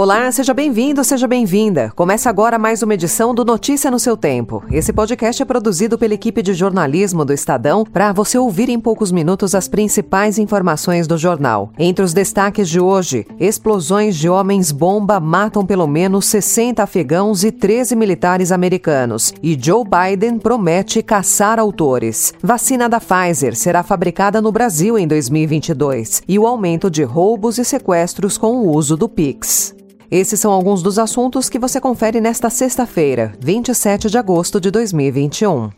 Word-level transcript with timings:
Olá, 0.00 0.32
seja 0.32 0.54
bem-vindo, 0.54 1.04
seja 1.04 1.28
bem-vinda. 1.28 1.92
Começa 1.94 2.30
agora 2.30 2.58
mais 2.58 2.82
uma 2.82 2.94
edição 2.94 3.34
do 3.34 3.44
Notícia 3.44 3.90
no 3.90 3.98
seu 3.98 4.16
Tempo. 4.16 4.64
Esse 4.72 4.94
podcast 4.94 5.42
é 5.42 5.44
produzido 5.44 5.98
pela 5.98 6.14
equipe 6.14 6.40
de 6.40 6.54
jornalismo 6.54 7.22
do 7.22 7.34
Estadão 7.34 7.84
para 7.84 8.10
você 8.10 8.38
ouvir 8.38 8.70
em 8.70 8.80
poucos 8.80 9.12
minutos 9.12 9.54
as 9.54 9.68
principais 9.68 10.38
informações 10.38 11.06
do 11.06 11.18
jornal. 11.18 11.70
Entre 11.78 12.02
os 12.02 12.14
destaques 12.14 12.66
de 12.70 12.80
hoje, 12.80 13.26
explosões 13.38 14.16
de 14.16 14.26
homens-bomba 14.26 15.20
matam 15.20 15.66
pelo 15.66 15.86
menos 15.86 16.24
60 16.24 16.82
afegãos 16.82 17.44
e 17.44 17.52
13 17.52 17.94
militares 17.94 18.50
americanos. 18.52 19.34
E 19.42 19.54
Joe 19.60 19.84
Biden 19.84 20.38
promete 20.38 21.02
caçar 21.02 21.58
autores. 21.58 22.32
Vacina 22.42 22.88
da 22.88 23.00
Pfizer 23.00 23.54
será 23.54 23.82
fabricada 23.82 24.40
no 24.40 24.50
Brasil 24.50 24.98
em 24.98 25.06
2022. 25.06 26.22
E 26.26 26.38
o 26.38 26.46
aumento 26.46 26.90
de 26.90 27.02
roubos 27.02 27.58
e 27.58 27.66
sequestros 27.66 28.38
com 28.38 28.62
o 28.62 28.74
uso 28.74 28.96
do 28.96 29.06
Pix. 29.06 29.78
Esses 30.10 30.40
são 30.40 30.50
alguns 30.50 30.82
dos 30.82 30.98
assuntos 30.98 31.48
que 31.48 31.58
você 31.58 31.80
confere 31.80 32.20
nesta 32.20 32.50
sexta-feira, 32.50 33.32
27 33.38 34.10
de 34.10 34.18
agosto 34.18 34.60
de 34.60 34.68
2021. 34.68 35.70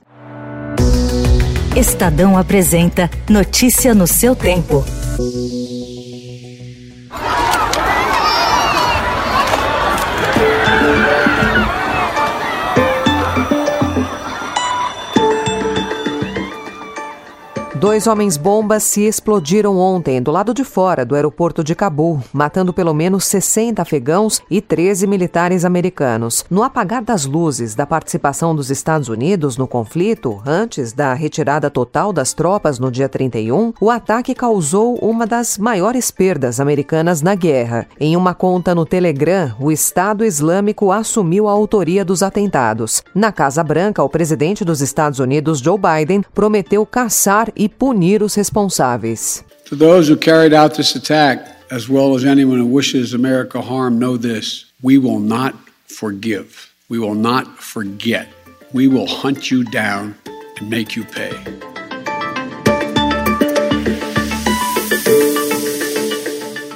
Estadão 1.77 2.39
apresenta 2.39 3.11
Notícia 3.29 3.95
no 3.95 4.07
seu 4.07 4.35
tempo. 4.35 4.83
Dois 17.83 18.07
homens-bombas 18.07 18.85
se 18.85 19.01
explodiram 19.01 19.77
ontem 19.77 20.23
do 20.23 20.31
lado 20.31 20.55
de 20.55 20.63
fora 20.63 21.05
do 21.05 21.17
aeroporto 21.17 21.65
de 21.65 21.75
Cabul, 21.75 22.23
matando 22.33 22.73
pelo 22.73 22.95
menos 22.95 23.25
60 23.25 23.83
afegãos 23.83 24.41
e 24.49 24.61
13 24.61 25.05
militares 25.05 25.65
americanos. 25.65 26.45
No 26.49 26.63
apagar 26.63 27.03
das 27.03 27.25
luzes 27.25 27.75
da 27.75 27.85
participação 27.85 28.55
dos 28.55 28.71
Estados 28.71 29.09
Unidos 29.09 29.57
no 29.57 29.67
conflito, 29.67 30.41
antes 30.47 30.93
da 30.93 31.13
retirada 31.13 31.69
total 31.69 32.13
das 32.13 32.33
tropas 32.33 32.79
no 32.79 32.89
dia 32.89 33.09
31, 33.09 33.73
o 33.81 33.91
ataque 33.91 34.33
causou 34.33 34.95
uma 34.99 35.27
das 35.27 35.59
maiores 35.59 36.09
perdas 36.13 36.61
americanas 36.61 37.21
na 37.21 37.35
guerra. 37.35 37.89
Em 37.99 38.17
uma 38.17 38.33
conta 38.33 38.77
no 38.77 38.87
Telegram, 38.87 39.57
o 39.59 39.73
Estado 39.73 40.25
Islâmico 40.25 40.93
assumiu 40.93 41.49
a 41.49 41.51
autoria 41.51 42.05
dos 42.05 42.23
atentados. 42.23 43.03
Na 43.13 43.33
Casa 43.33 43.65
Branca, 43.65 44.05
o 44.05 44.09
presidente 44.09 44.65
dos 44.65 44.81
Estados 44.81 45.19
Unidos, 45.19 45.59
Joe 45.59 45.77
Biden, 45.77 46.23
prometeu 46.33 46.87
caçar 46.87 47.51
e 47.57 47.72
punir 47.79 48.23
os 48.23 48.35
responsáveis. 48.35 49.45
To 49.67 49.77
those 49.77 50.09
who 50.09 50.17
carried 50.17 50.53
out 50.53 50.77
this 50.77 50.95
attack, 50.95 51.47
as 51.71 51.89
well 51.89 52.15
as 52.15 52.25
anyone 52.25 52.59
who 52.59 52.67
wishes 52.67 53.15
America 53.15 53.61
harm, 53.61 53.99
know 53.99 54.17
this 54.17 54.67
we 54.83 54.99
will 54.99 55.21
not 55.21 55.55
forgive. 55.87 56.71
We 56.89 56.99
will 56.99 57.15
not 57.15 57.63
forget. 57.63 58.29
We 58.73 58.89
will 58.89 59.07
hunt 59.07 59.51
you 59.51 59.65
down 59.65 60.15
and 60.61 60.69
make 60.69 60.95
you 60.97 61.05
pay. 61.05 61.33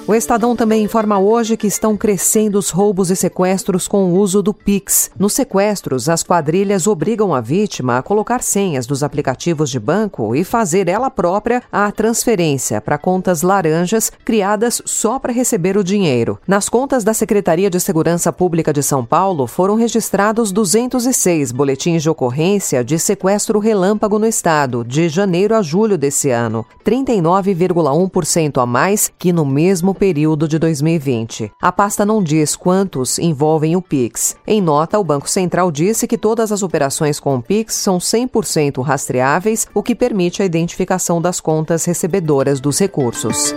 O 0.09 0.15
Estadão 0.15 0.55
também 0.55 0.85
informa 0.85 1.19
hoje 1.19 1.57
que 1.57 1.67
estão 1.67 1.97
crescendo 1.97 2.61
os 2.61 2.71
roubos 2.71 3.11
e 3.11 3.17
sequestros 3.17 3.89
com 3.89 4.05
o 4.05 4.17
uso 4.17 4.41
do 4.41 4.55
Pix. 4.55 5.11
Nos 5.19 5.33
sequestros, 5.33 6.09
as 6.09 6.23
quadrilhas 6.23 6.87
obrigam 6.87 7.35
a 7.35 7.41
vítima 7.41 7.99
a 7.99 8.03
colocar 8.03 8.41
senhas 8.41 8.87
dos 8.87 9.03
aplicativos 9.03 9.69
de 9.69 9.81
banco 9.81 10.37
e 10.37 10.45
fazer 10.45 10.89
ela 10.89 11.11
própria 11.11 11.61
a 11.73 11.91
transferência 11.91 12.81
para 12.81 12.97
contas 12.97 13.43
laranjas 13.43 14.13
criadas 14.25 14.81
só 14.85 15.19
para 15.19 15.33
receber 15.33 15.77
o 15.77 15.83
dinheiro. 15.83 16.39
Nas 16.47 16.69
contas 16.69 17.03
da 17.03 17.13
Secretaria 17.13 17.69
de 17.69 17.81
Segurança 17.81 18.33
Pública 18.33 18.73
de 18.73 18.85
São 18.85 19.05
Paulo 19.05 19.49
foram 19.49 19.75
registrados 19.75 20.53
206 20.53 21.51
boletins 21.51 22.01
de 22.01 22.09
ocorrência 22.09 22.85
de 22.85 22.97
sequestro 22.97 23.59
relâmpago 23.59 24.21
no 24.21 24.27
estado, 24.29 24.85
de 24.85 25.09
janeiro 25.09 25.53
a 25.53 25.63
julho 25.63 25.99
desse 25.99 26.31
ano, 26.31 26.65
39,1% 26.85 28.63
a 28.63 28.67
mais 28.67 29.11
que 29.19 29.33
no 29.33 29.45
mesmo 29.45 29.96
período 29.97 30.47
de 30.47 30.59
2020. 30.59 31.51
A 31.61 31.73
pasta 31.73 32.07
não 32.07 32.23
diz 32.23 32.55
quantos 32.55 33.19
envolvem 33.19 33.75
o 33.75 33.83
Pix. 33.83 34.37
Em 34.47 34.61
nota, 34.61 34.99
o 34.99 35.05
Banco 35.05 35.29
Central 35.29 35.73
disse 35.73 36.07
que 36.07 36.17
todas 36.17 36.53
as 36.53 36.63
operações 36.63 37.19
com 37.19 37.37
o 37.37 37.43
Pix 37.43 37.75
são 37.75 37.99
100% 37.99 38.83
rastreáveis, 38.83 39.67
o 39.75 39.83
que 39.83 39.95
permite 39.95 40.43
a 40.43 40.45
identificação 40.45 41.21
das 41.21 41.41
contas 41.41 41.85
recebedoras 41.85 42.61
dos 42.61 42.79
recursos. 42.79 43.55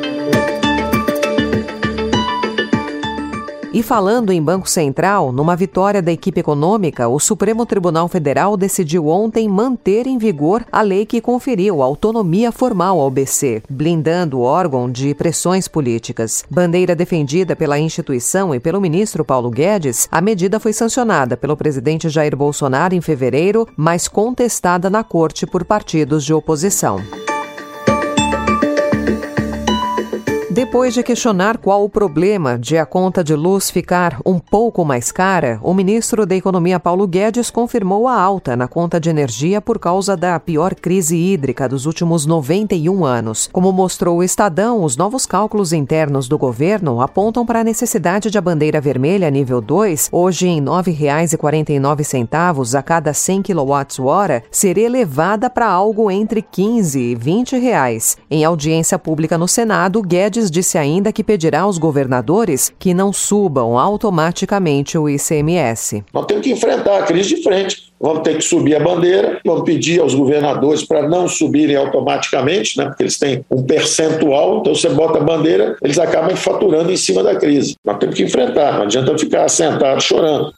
E 3.80 3.82
falando 3.82 4.34
em 4.34 4.44
Banco 4.44 4.70
Central, 4.70 5.32
numa 5.32 5.56
vitória 5.56 6.02
da 6.02 6.12
equipe 6.12 6.42
econômica, 6.42 7.08
o 7.08 7.18
Supremo 7.18 7.66
Tribunal 7.66 8.10
Federal 8.10 8.58
decidiu 8.58 9.08
ontem 9.08 9.48
manter 9.48 10.06
em 10.06 10.18
vigor 10.18 10.66
a 10.70 10.82
lei 10.82 11.06
que 11.06 11.22
conferiu 11.22 11.82
autonomia 11.82 12.52
formal 12.52 13.00
ao 13.00 13.10
BC, 13.10 13.64
blindando 13.70 14.40
o 14.40 14.42
órgão 14.42 14.92
de 14.92 15.16
pressões 15.16 15.70
políticas. 15.70 16.44
Bandeira 16.52 16.94
defendida 16.94 17.56
pela 17.56 17.80
instituição 17.80 18.54
e 18.54 18.60
pelo 18.60 18.82
ministro 18.82 19.24
Paulo 19.24 19.50
Guedes, 19.50 20.10
a 20.12 20.20
medida 20.20 20.60
foi 20.60 20.74
sancionada 20.74 21.38
pelo 21.38 21.56
presidente 21.56 22.10
Jair 22.10 22.36
Bolsonaro 22.36 22.94
em 22.94 23.00
fevereiro, 23.00 23.66
mas 23.78 24.10
contestada 24.10 24.90
na 24.90 25.06
corte 25.06 25.48
por 25.48 25.64
partidos 25.64 26.26
de 26.26 26.34
oposição. 26.34 27.00
Depois 30.52 30.96
de 30.96 31.04
questionar 31.04 31.60
qual 31.60 31.84
o 31.84 31.90
problema 31.90 32.58
de 32.58 32.76
a 32.76 32.84
conta 32.84 33.24
de 33.24 33.36
luz 33.36 33.70
ficar 33.70 34.20
um 34.26 34.40
pouco 34.40 34.84
mais 34.84 35.12
cara, 35.12 35.60
o 35.62 35.76
ministro 35.76 36.26
da 36.26 36.36
Economia 36.36 36.80
Paulo 36.80 37.06
Guedes 37.06 37.52
confirmou 37.52 38.08
a 38.08 38.20
alta 38.20 38.58
na 38.58 38.68
conta 38.68 39.00
de 39.00 39.12
energia 39.12 39.62
por 39.62 39.78
causa 39.78 40.18
da 40.18 40.40
pior 40.40 40.74
crise 40.74 41.16
hídrica 41.16 41.70
dos 41.70 41.86
últimos 41.86 42.26
91 42.26 43.06
anos. 43.06 43.48
Como 43.54 43.72
mostrou 43.72 44.18
o 44.18 44.24
Estadão, 44.24 44.84
os 44.84 44.98
novos 44.98 45.28
cálculos 45.28 45.72
internos 45.72 46.28
do 46.28 46.36
governo 46.36 47.00
apontam 47.00 47.46
para 47.46 47.60
a 47.60 47.64
necessidade 47.64 48.32
de 48.32 48.38
a 48.40 48.42
bandeira 48.42 48.82
vermelha 48.82 49.30
nível 49.30 49.62
2, 49.62 50.10
hoje 50.12 50.48
em 50.48 50.62
R$ 50.62 50.66
9,49 50.66 52.76
a 52.76 52.82
cada 52.82 53.14
100 53.14 53.44
kWh, 53.44 54.42
ser 54.50 54.80
elevada 54.80 55.48
para 55.48 55.68
algo 55.68 56.10
entre 56.10 56.42
15 56.42 57.00
e 57.00 57.14
20 57.14 57.56
reais. 57.60 58.18
Em 58.32 58.44
audiência 58.44 58.98
pública 58.98 59.38
no 59.38 59.48
Senado, 59.48 60.02
Guedes 60.02 60.40
disse 60.50 60.78
ainda 60.78 61.12
que 61.12 61.24
pedirá 61.24 61.62
aos 61.62 61.78
governadores 61.78 62.74
que 62.80 62.94
não 62.94 63.12
subam 63.12 63.78
automaticamente 63.78 64.98
o 64.98 65.10
ICMS. 65.10 66.04
Nós 66.14 66.26
temos 66.26 66.44
que 66.44 66.52
enfrentar 66.52 67.00
a 67.00 67.04
crise 67.04 67.36
de 67.36 67.44
frente. 67.44 67.90
Vamos 68.00 68.24
ter 68.24 68.38
que 68.38 68.42
subir 68.42 68.76
a 68.76 68.80
bandeira, 68.80 69.42
vamos 69.46 69.64
pedir 69.64 70.00
aos 70.00 70.16
governadores 70.16 70.86
para 70.86 71.08
não 71.08 71.28
subirem 71.28 71.76
automaticamente, 71.76 72.78
né, 72.78 72.86
porque 72.86 73.04
eles 73.04 73.18
têm 73.18 73.44
um 73.52 73.62
percentual, 73.62 74.60
então 74.60 74.74
você 74.74 74.88
bota 74.88 75.20
a 75.20 75.22
bandeira, 75.22 75.76
eles 75.84 76.00
acabam 76.00 76.36
faturando 76.36 76.92
em 76.92 76.98
cima 76.98 77.22
da 77.22 77.36
crise. 77.36 77.76
Nós 77.84 77.98
temos 77.98 78.16
que 78.16 78.24
enfrentar, 78.24 78.74
não 78.74 78.84
adianta 78.84 79.18
ficar 79.18 79.50
sentado 79.50 80.02
chorando. 80.02 80.54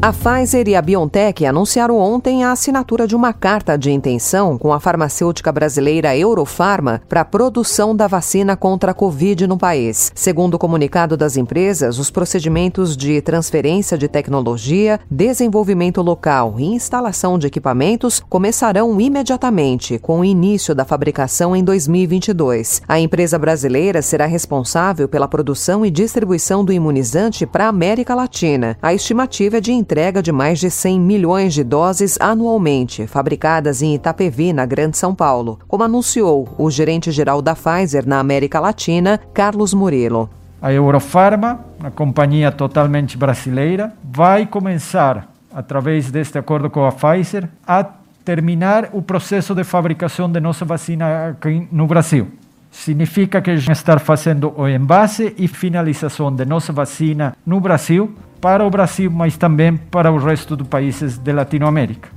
A 0.00 0.12
Pfizer 0.12 0.68
e 0.68 0.76
a 0.76 0.82
BioNTech 0.82 1.46
anunciaram 1.46 1.98
ontem 1.98 2.44
a 2.44 2.52
assinatura 2.52 3.08
de 3.08 3.16
uma 3.16 3.32
carta 3.32 3.78
de 3.78 3.90
intenção 3.90 4.58
com 4.58 4.72
a 4.72 4.78
farmacêutica 4.78 5.50
brasileira 5.50 6.16
Eurofarma 6.16 7.00
para 7.08 7.22
a 7.22 7.24
produção 7.24 7.96
da 7.96 8.06
vacina 8.06 8.56
contra 8.56 8.90
a 8.90 8.94
Covid 8.94 9.46
no 9.46 9.56
país. 9.56 10.12
Segundo 10.14 10.54
o 10.54 10.58
comunicado 10.58 11.16
das 11.16 11.36
empresas, 11.36 11.98
os 11.98 12.10
procedimentos 12.10 12.94
de 12.94 13.22
transferência 13.22 13.96
de 13.96 14.06
tecnologia, 14.06 15.00
desenvolvimento 15.10 16.02
local 16.02 16.56
e 16.58 16.66
instalação 16.66 17.38
de 17.38 17.46
equipamentos 17.46 18.22
começarão 18.28 19.00
imediatamente 19.00 19.98
com 19.98 20.20
o 20.20 20.24
início 20.24 20.74
da 20.74 20.84
fabricação 20.84 21.56
em 21.56 21.64
2022. 21.64 22.82
A 22.86 23.00
empresa 23.00 23.38
brasileira 23.38 24.02
será 24.02 24.26
responsável 24.26 25.08
pela 25.08 25.26
produção 25.26 25.86
e 25.86 25.90
distribuição 25.90 26.64
do 26.64 26.72
imunizante 26.72 27.46
para 27.46 27.64
a 27.64 27.68
América 27.68 28.14
Latina. 28.14 28.76
A 28.82 28.92
estimativa 28.92 29.56
é 29.56 29.60
de 29.60 29.72
entrega 29.86 30.20
de 30.20 30.32
mais 30.32 30.58
de 30.58 30.68
100 30.68 31.00
milhões 31.00 31.54
de 31.54 31.62
doses 31.62 32.18
anualmente, 32.20 33.06
fabricadas 33.06 33.82
em 33.82 33.94
Itapevi, 33.94 34.52
na 34.52 34.66
Grande 34.66 34.98
São 34.98 35.14
Paulo, 35.14 35.60
como 35.68 35.84
anunciou 35.84 36.48
o 36.58 36.68
gerente-geral 36.68 37.40
da 37.40 37.54
Pfizer 37.54 38.04
na 38.04 38.18
América 38.18 38.58
Latina, 38.58 39.20
Carlos 39.32 39.72
Murilo. 39.72 40.28
A 40.60 40.72
Eurofarma, 40.72 41.60
uma 41.78 41.92
companhia 41.92 42.50
totalmente 42.50 43.16
brasileira, 43.16 43.92
vai 44.02 44.44
começar, 44.44 45.30
através 45.54 46.10
deste 46.10 46.36
acordo 46.36 46.68
com 46.68 46.84
a 46.84 46.90
Pfizer, 46.90 47.48
a 47.64 47.86
terminar 48.24 48.88
o 48.92 49.00
processo 49.00 49.54
de 49.54 49.62
fabricação 49.62 50.28
de 50.28 50.40
nossa 50.40 50.64
vacina 50.64 51.28
aqui 51.28 51.68
no 51.70 51.86
Brasil. 51.86 52.26
significa 52.72 53.40
que 53.40 53.52
está 53.52 53.98
fazendo 54.00 54.52
o 54.56 54.68
envase 54.68 55.32
e 55.38 55.46
finalização 55.46 56.34
de 56.34 56.44
nossa 56.44 56.72
vacina 56.72 57.34
no 57.46 57.60
Brasil, 57.60 58.12
para 58.40 58.64
o 58.64 58.70
Brasil, 58.70 59.10
mas 59.10 59.36
também 59.36 59.76
para 59.76 60.10
o 60.10 60.18
resto 60.18 60.56
dos 60.56 60.68
países 60.68 61.18
de 61.18 61.32
Latinoamérica. 61.32 62.15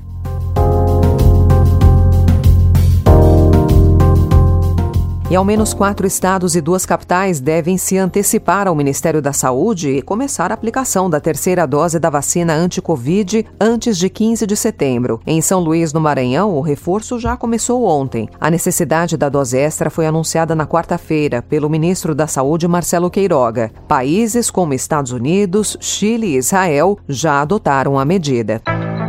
E 5.30 5.36
ao 5.36 5.46
menos 5.46 5.76
quatro 5.76 6.08
estados 6.08 6.56
e 6.56 6.62
duas 6.62 6.88
capitais 6.88 7.40
devem 7.40 7.78
se 7.78 7.96
antecipar 8.00 8.68
ao 8.68 8.74
Ministério 8.74 9.22
da 9.22 9.32
Saúde 9.32 9.92
e 9.92 10.02
começar 10.02 10.50
a 10.50 10.56
aplicação 10.56 11.08
da 11.08 11.20
terceira 11.20 11.68
dose 11.68 12.00
da 12.00 12.10
vacina 12.10 12.56
anti-Covid 12.56 13.46
antes 13.62 14.00
de 14.00 14.10
15 14.10 14.48
de 14.48 14.58
setembro. 14.58 15.22
Em 15.28 15.40
São 15.40 15.60
Luís, 15.60 15.94
no 15.94 16.02
Maranhão, 16.02 16.56
o 16.56 16.62
reforço 16.62 17.20
já 17.20 17.38
começou 17.38 17.86
ontem. 17.86 18.28
A 18.42 18.50
necessidade 18.50 19.16
da 19.18 19.30
dose 19.30 19.56
extra 19.56 19.92
foi 19.92 20.08
anunciada 20.08 20.56
na 20.56 20.66
quarta-feira 20.66 21.44
pelo 21.44 21.70
ministro 21.70 22.16
da 22.16 22.26
Saúde, 22.26 22.68
Marcelo 22.68 23.12
Queiroga. 23.12 23.72
Países 23.88 24.50
como 24.50 24.74
Estados 24.74 25.12
Unidos, 25.12 25.78
Chile 25.80 26.26
e 26.26 26.38
Israel 26.38 26.98
já 27.08 27.42
adotaram 27.42 28.00
a 28.00 28.04
medida. 28.04 28.64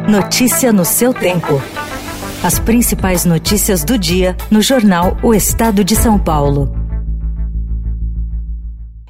Notícia 0.06 0.70
no 0.70 0.84
seu 0.84 1.14
tempo. 1.14 1.62
As 2.42 2.58
principais 2.58 3.26
notícias 3.26 3.84
do 3.84 3.98
dia 3.98 4.34
no 4.50 4.62
jornal 4.62 5.14
O 5.22 5.34
Estado 5.34 5.84
de 5.84 5.94
São 5.94 6.18
Paulo. 6.18 6.74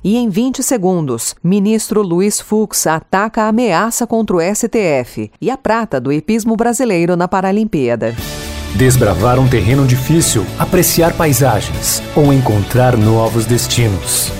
E 0.03 0.17
em 0.17 0.29
20 0.29 0.65
segundos, 0.65 1.37
ministro 1.41 2.03
Luiz 2.03 2.41
Fux 2.41 2.89
ataca 2.89 3.43
a 3.43 3.49
ameaça 3.49 4.05
contra 4.05 4.35
o 4.35 4.41
STF 4.41 5.31
e 5.41 5.49
a 5.49 5.57
prata 5.57 6.01
do 6.01 6.13
hipismo 6.13 6.57
brasileiro 6.57 7.15
na 7.15 7.29
Paralimpíada. 7.29 8.17
Desbravar 8.75 9.39
um 9.39 9.47
terreno 9.47 9.87
difícil, 9.87 10.45
apreciar 10.59 11.13
paisagens 11.17 12.03
ou 12.17 12.33
encontrar 12.33 12.97
novos 12.97 13.47
destinos. 13.47 14.40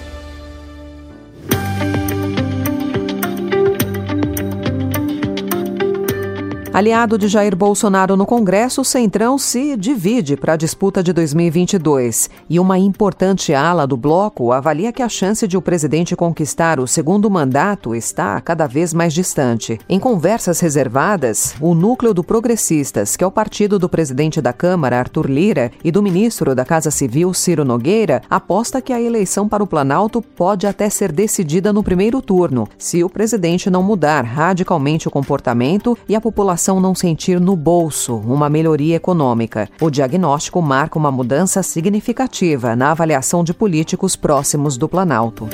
Aliado 6.73 7.17
de 7.17 7.27
Jair 7.27 7.53
Bolsonaro 7.53 8.15
no 8.15 8.25
Congresso, 8.25 8.79
o 8.79 8.85
Centrão 8.85 9.37
se 9.37 9.75
divide 9.75 10.37
para 10.37 10.53
a 10.53 10.55
disputa 10.55 11.03
de 11.03 11.11
2022. 11.11 12.29
E 12.49 12.61
uma 12.61 12.79
importante 12.79 13.53
ala 13.53 13.85
do 13.85 13.97
bloco 13.97 14.53
avalia 14.53 14.93
que 14.93 15.03
a 15.03 15.09
chance 15.09 15.45
de 15.49 15.57
o 15.57 15.61
presidente 15.61 16.15
conquistar 16.15 16.79
o 16.79 16.87
segundo 16.87 17.29
mandato 17.29 17.93
está 17.93 18.39
cada 18.39 18.67
vez 18.67 18.93
mais 18.93 19.13
distante. 19.13 19.81
Em 19.89 19.99
conversas 19.99 20.61
reservadas, 20.61 21.55
o 21.59 21.75
núcleo 21.75 22.13
do 22.13 22.23
Progressistas, 22.23 23.17
que 23.17 23.23
é 23.25 23.27
o 23.27 23.31
partido 23.31 23.77
do 23.77 23.89
presidente 23.89 24.39
da 24.39 24.53
Câmara, 24.53 24.97
Arthur 24.97 25.29
Lira, 25.29 25.73
e 25.83 25.91
do 25.91 26.01
ministro 26.01 26.55
da 26.55 26.63
Casa 26.63 26.89
Civil, 26.89 27.33
Ciro 27.33 27.65
Nogueira, 27.65 28.21
aposta 28.29 28.81
que 28.81 28.93
a 28.93 29.01
eleição 29.01 29.45
para 29.45 29.61
o 29.61 29.67
Planalto 29.67 30.21
pode 30.21 30.65
até 30.65 30.89
ser 30.89 31.11
decidida 31.11 31.73
no 31.73 31.83
primeiro 31.83 32.21
turno, 32.21 32.65
se 32.77 33.03
o 33.03 33.09
presidente 33.09 33.69
não 33.69 33.83
mudar 33.83 34.23
radicalmente 34.23 35.09
o 35.09 35.11
comportamento 35.11 35.97
e 36.07 36.15
a 36.15 36.21
população 36.21 36.60
população 36.61 36.79
não 36.79 36.93
sentir 36.93 37.39
no 37.39 37.55
bolso 37.55 38.15
uma 38.15 38.47
melhoria 38.47 38.95
econômica. 38.95 39.67
O 39.81 39.89
diagnóstico 39.89 40.61
marca 40.61 40.99
uma 40.99 41.11
mudança 41.11 41.63
significativa 41.63 42.75
na 42.75 42.91
avaliação 42.91 43.43
de 43.43 43.51
políticos 43.51 44.15
próximos 44.15 44.77
do 44.77 44.87
Planalto. 44.87 45.49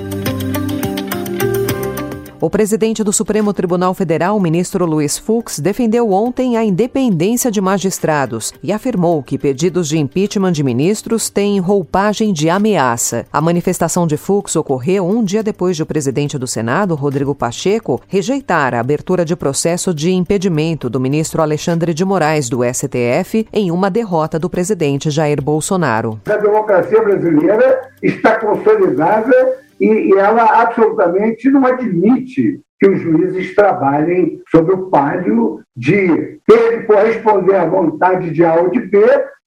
O 2.40 2.52
presidente 2.52 3.04
do 3.04 3.12
Supremo 3.12 3.52
Tribunal 3.52 3.96
Federal, 3.96 4.40
ministro 4.40 4.86
Luiz 4.86 5.18
Fux, 5.18 5.58
defendeu 5.58 6.12
ontem 6.12 6.56
a 6.56 6.64
independência 6.64 7.50
de 7.50 7.60
magistrados 7.60 8.54
e 8.62 8.72
afirmou 8.72 9.24
que 9.24 9.40
pedidos 9.40 9.88
de 9.88 9.98
impeachment 9.98 10.52
de 10.52 10.64
ministros 10.64 11.32
têm 11.32 11.60
roupagem 11.60 12.32
de 12.32 12.48
ameaça. 12.48 13.26
A 13.34 13.42
manifestação 13.42 14.06
de 14.06 14.18
Fux 14.18 14.56
ocorreu 14.56 15.04
um 15.08 15.24
dia 15.24 15.42
depois 15.42 15.76
de 15.76 15.82
o 15.82 15.86
presidente 15.88 16.38
do 16.38 16.46
Senado, 16.46 16.94
Rodrigo 16.94 17.34
Pacheco, 17.34 18.00
rejeitar 18.08 18.76
a 18.76 18.80
abertura 18.80 19.26
de 19.26 19.36
processo 19.36 19.92
de 19.92 20.12
impedimento 20.12 20.92
do 20.92 21.00
ministro 21.00 21.42
Alexandre 21.42 21.92
de 21.92 22.06
Moraes 22.06 22.50
do 22.50 22.60
STF 22.64 23.48
em 23.52 23.72
uma 23.72 23.90
derrota 23.90 24.38
do 24.38 24.48
presidente 24.48 25.10
Jair 25.10 25.42
Bolsonaro. 25.42 26.22
A 26.30 26.38
democracia 26.38 27.02
brasileira 27.02 27.90
está 28.04 28.40
consolidada 28.40 29.66
e, 29.80 29.86
e 29.86 30.12
ela 30.14 30.62
absolutamente 30.62 31.50
não 31.50 31.66
admite 31.66 32.60
que 32.80 32.88
os 32.88 33.02
juízes 33.02 33.56
trabalhem 33.56 34.40
sob 34.50 34.72
o 34.72 34.90
palio 34.90 35.62
de 35.76 36.40
ter 36.48 36.80
que 36.80 36.86
corresponder 36.86 37.56
à 37.56 37.66
vontade 37.66 38.32
de 38.32 38.44
A 38.44 38.56
ou 38.56 38.70
de 38.70 38.82
B 38.82 39.00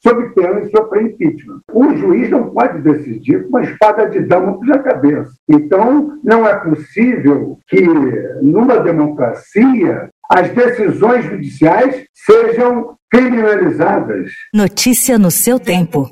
sob 0.02 0.30
pena 0.34 0.62
de 0.62 0.70
sofrer 0.70 1.02
impeachment. 1.02 1.60
O 1.72 1.94
juiz 1.94 2.30
não 2.30 2.50
pode 2.50 2.80
decidir 2.80 3.42
com 3.44 3.50
uma 3.50 3.62
espada 3.62 4.08
de 4.08 4.20
Damocles 4.20 4.68
na 4.68 4.78
cabeça. 4.78 5.30
Então, 5.48 6.18
não 6.24 6.46
é 6.46 6.56
possível 6.56 7.58
que, 7.68 7.80
numa 8.42 8.78
democracia, 8.80 10.08
as 10.30 10.48
decisões 10.50 11.24
judiciais 11.26 12.04
sejam 12.14 12.96
criminalizadas. 13.10 14.30
Notícia 14.54 15.18
no 15.18 15.30
seu 15.30 15.58
tempo. 15.58 16.08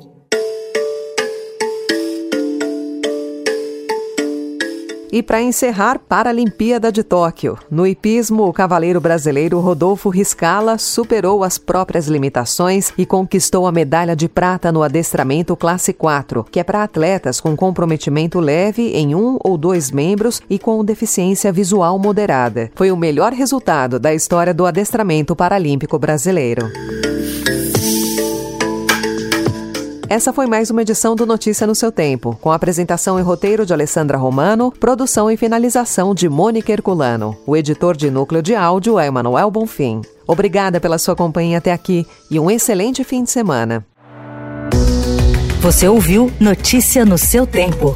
E 5.11 5.23
para 5.23 5.41
encerrar, 5.41 5.99
Paralimpíada 5.99 6.91
de 6.91 7.03
Tóquio. 7.03 7.57
No 7.69 7.87
hipismo, 7.87 8.47
o 8.47 8.53
cavaleiro 8.53 9.01
brasileiro 9.01 9.59
Rodolfo 9.59 10.09
Riscala 10.09 10.77
superou 10.77 11.43
as 11.43 11.57
próprias 11.57 12.07
limitações 12.07 12.93
e 12.97 13.05
conquistou 13.05 13.65
a 13.65 13.71
medalha 13.71 14.15
de 14.15 14.29
prata 14.29 14.71
no 14.71 14.83
adestramento 14.83 15.55
classe 15.55 15.93
4, 15.93 16.45
que 16.51 16.59
é 16.59 16.63
para 16.63 16.83
atletas 16.83 17.41
com 17.41 17.55
comprometimento 17.55 18.39
leve 18.39 18.93
em 18.93 19.15
um 19.15 19.37
ou 19.43 19.57
dois 19.57 19.89
membros 19.89 20.41
e 20.49 20.59
com 20.59 20.85
deficiência 20.85 21.51
visual 21.51 21.97
moderada. 21.97 22.71
Foi 22.75 22.91
o 22.91 22.97
melhor 22.97 23.33
resultado 23.33 23.99
da 23.99 24.13
história 24.13 24.53
do 24.53 24.65
adestramento 24.65 25.35
paralímpico 25.35 25.97
brasileiro. 25.97 26.69
Essa 30.09 30.33
foi 30.33 30.47
mais 30.47 30.71
uma 30.71 30.81
edição 30.81 31.15
do 31.15 31.23
Notícia 31.23 31.67
no 31.67 31.75
seu 31.75 31.91
tempo, 31.91 32.35
com 32.41 32.51
apresentação 32.51 33.19
e 33.19 33.21
roteiro 33.21 33.63
de 33.63 33.71
Alessandra 33.71 34.17
Romano, 34.17 34.71
produção 34.71 35.29
e 35.29 35.37
finalização 35.37 36.15
de 36.15 36.27
Mônica 36.27 36.73
Herculano. 36.73 37.37
O 37.45 37.55
editor 37.55 37.95
de 37.95 38.09
núcleo 38.09 38.41
de 38.41 38.55
áudio 38.55 38.97
é 38.97 39.05
Emanuel 39.05 39.51
Bonfim. 39.51 40.01
Obrigada 40.25 40.79
pela 40.79 40.97
sua 40.97 41.15
companhia 41.15 41.59
até 41.59 41.71
aqui 41.71 42.07
e 42.31 42.39
um 42.39 42.49
excelente 42.49 43.03
fim 43.03 43.23
de 43.23 43.29
semana. 43.29 43.85
Você 45.61 45.87
ouviu 45.87 46.31
Notícia 46.39 47.05
no 47.05 47.17
seu 47.17 47.45
tempo. 47.45 47.95